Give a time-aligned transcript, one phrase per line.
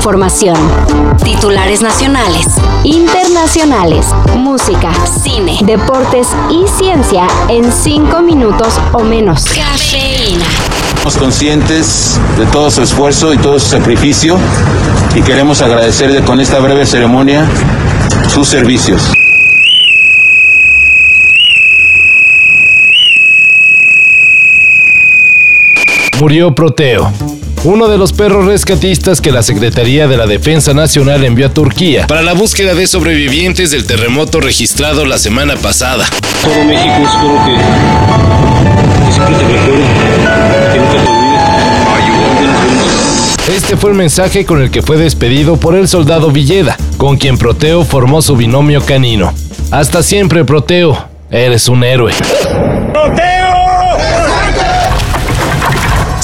[0.00, 0.56] información.
[1.22, 2.46] Titulares nacionales,
[2.84, 9.44] internacionales, música, cine, deportes y ciencia en cinco minutos o menos.
[9.44, 10.46] Cafeína.
[11.00, 14.38] Somos conscientes de todo su esfuerzo y todo su sacrificio
[15.14, 17.46] y queremos agradecerle con esta breve ceremonia
[18.32, 19.12] sus servicios.
[26.18, 27.12] Murió Proteo,
[27.64, 32.06] uno de los perros rescatistas que la Secretaría de la Defensa Nacional envió a Turquía
[32.06, 36.06] para la búsqueda de sobrevivientes del terremoto registrado la semana pasada.
[36.42, 37.52] Todo México, espero que,
[39.06, 39.84] que siempre te recuerde,
[40.72, 41.20] que nunca te olvides.
[43.56, 47.36] Este fue el mensaje con el que fue despedido por el soldado Villeda, con quien
[47.36, 49.34] Proteo formó su binomio canino.
[49.70, 51.10] Hasta siempre, Proteo.
[51.30, 52.12] Eres un héroe.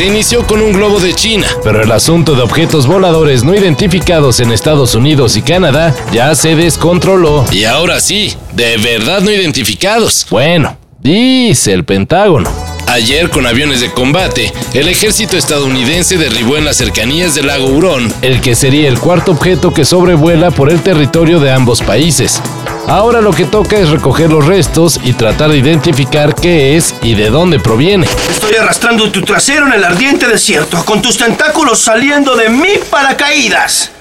[0.00, 4.40] Se inició con un globo de China, pero el asunto de objetos voladores no identificados
[4.40, 7.44] en Estados Unidos y Canadá ya se descontroló.
[7.52, 10.26] Y ahora sí, de verdad no identificados.
[10.30, 12.69] Bueno, dice el Pentágono.
[12.90, 18.12] Ayer, con aviones de combate, el ejército estadounidense derribó en las cercanías del lago Hurón,
[18.20, 22.42] el que sería el cuarto objeto que sobrevuela por el territorio de ambos países.
[22.88, 27.14] Ahora lo que toca es recoger los restos y tratar de identificar qué es y
[27.14, 28.08] de dónde proviene.
[28.28, 33.92] Estoy arrastrando tu trasero en el ardiente desierto, con tus tentáculos saliendo de mi paracaídas.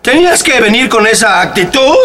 [0.00, 1.96] ¿Tenías que venir con esa actitud?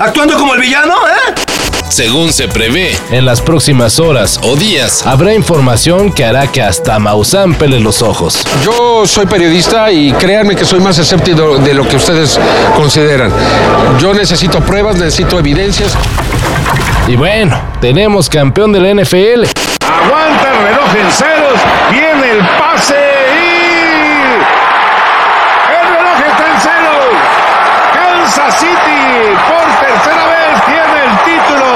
[0.00, 1.57] ¿Actuando como el villano, eh?
[1.88, 6.98] Según se prevé, en las próximas horas o días habrá información que hará que hasta
[6.98, 8.44] Maussan pele los ojos.
[8.62, 12.38] Yo soy periodista y créanme que soy más escéptico de lo que ustedes
[12.76, 13.32] consideran.
[13.98, 15.92] Yo necesito pruebas, necesito evidencias.
[17.08, 19.44] Y bueno, tenemos campeón del NFL.
[19.86, 21.58] Aguanta el reloj en ceros.
[21.90, 22.96] Viene el pase
[23.34, 23.48] y.
[25.72, 27.14] El reloj está en ceros.
[27.94, 31.68] Kansas City por tercera vez tiene el título.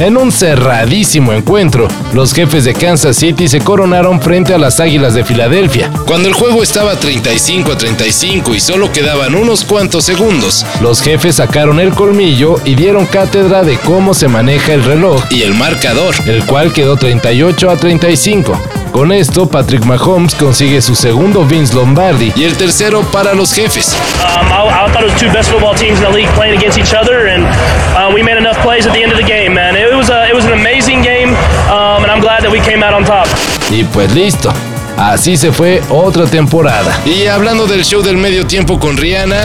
[0.00, 5.14] En un cerradísimo encuentro, los jefes de Kansas City se coronaron frente a las Águilas
[5.14, 5.90] de Filadelfia.
[6.06, 11.36] Cuando el juego estaba 35 a 35 y solo quedaban unos cuantos segundos, los jefes
[11.36, 16.14] sacaron el colmillo y dieron cátedra de cómo se maneja el reloj y el marcador,
[16.26, 18.77] el cual quedó 38 a 35.
[18.92, 23.94] Con esto, Patrick Mahomes consigue su segundo Vince Lombardi y el tercero para los jefes.
[24.20, 26.78] Um, I, I thought it was two best football teams in the league playing against
[26.78, 27.44] each other, and
[27.94, 29.76] uh, we made enough plays at the end of the game, man.
[29.76, 31.30] It was a, it was an amazing game,
[31.70, 33.26] um, and I'm glad that we came out on top.
[33.70, 34.52] Y pues listo.
[34.96, 36.98] Así se fue otra temporada.
[37.06, 39.44] Y hablando del show del medio tiempo con Rihanna,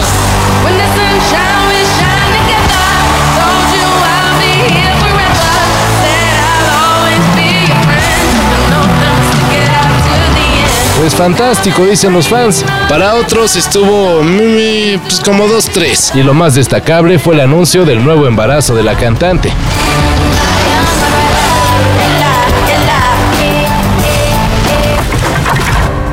[11.16, 12.66] pues fantástico, dicen los fans.
[12.90, 16.16] Para otros estuvo pues como 2-3.
[16.16, 19.52] Y lo más destacable fue el anuncio del nuevo embarazo de la cantante.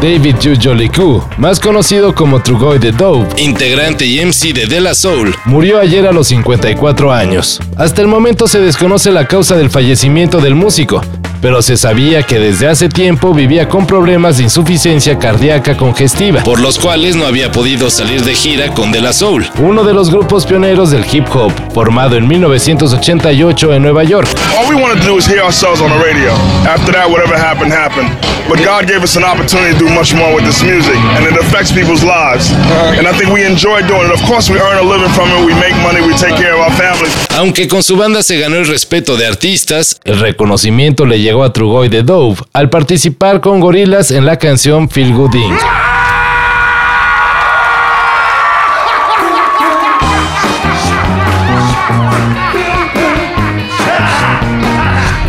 [0.03, 5.35] David Jujoliku, más conocido como Trugoy de Dove, integrante y MC de De La Soul,
[5.45, 7.61] murió ayer a los 54 años.
[7.77, 11.03] Hasta el momento se desconoce la causa del fallecimiento del músico,
[11.41, 16.61] pero se sabía que desde hace tiempo vivía con problemas de insuficiencia cardíaca congestiva, por
[16.61, 20.11] los cuales no había podido salir de gira con De La Soul, uno de los
[20.11, 24.29] grupos pioneros del hip hop, formado en 1988 en Nueva York.
[24.59, 26.33] All we want to do is hear ourselves on the radio.
[26.69, 28.11] After that, whatever happened, happened.
[28.49, 31.39] But God gave us an opportunity to do much more with this music, and it
[31.39, 32.51] affects people's lives.
[32.99, 34.13] And I think we enjoy doing it.
[34.13, 35.47] Of course, we earn a living from it.
[35.47, 36.01] We make money.
[36.01, 37.15] We take care of our families.
[37.37, 41.53] Aunque con su banda se ganó el respeto de artistas, el reconocimiento le llegó a
[41.53, 45.61] Trugoy de Dove al participar con Gorillaz en la canción Feel Good Inc.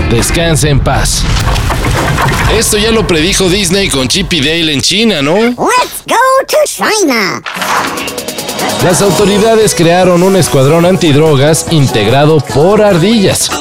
[0.10, 1.24] Descanse en paz.
[2.58, 5.36] Esto ya lo predijo Disney con Chip y Dale en China, ¿no?
[5.36, 6.16] Let's go
[6.48, 7.42] to China.
[8.84, 13.52] Las autoridades crearon un escuadrón antidrogas integrado por ardillas.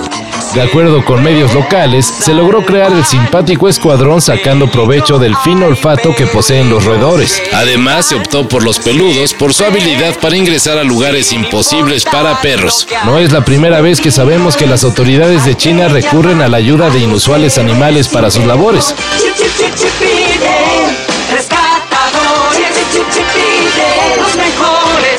[0.55, 5.67] De acuerdo con medios locales, se logró crear el simpático escuadrón sacando provecho del fino
[5.67, 7.41] olfato que poseen los roedores.
[7.53, 12.41] Además, se optó por los peludos por su habilidad para ingresar a lugares imposibles para
[12.41, 12.89] perros.
[13.05, 16.57] No es la primera vez que sabemos que las autoridades de China recurren a la
[16.57, 18.95] ayuda de inusuales animales para sus labores.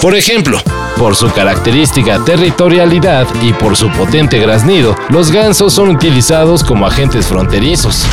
[0.01, 0.59] Por ejemplo,
[1.01, 7.25] por su característica territorialidad y por su potente graznido, los gansos son utilizados como agentes
[7.25, 8.05] fronterizos.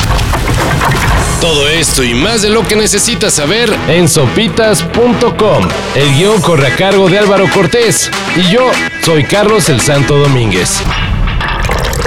[1.39, 5.67] Todo esto y más de lo que necesitas saber en sopitas.com.
[5.93, 8.71] El guion corre a cargo de Álvaro Cortés y yo
[9.05, 10.81] soy Carlos el Santo Domínguez.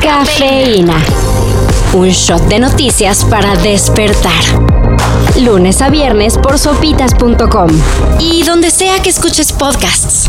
[0.02, 0.96] Cafeína.
[1.92, 4.32] Un shot de noticias para despertar.
[5.40, 7.70] Lunes a viernes por sopitas.com.
[8.18, 10.28] Y donde sea que escuches podcasts.